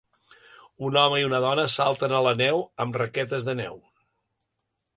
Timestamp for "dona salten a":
1.43-2.23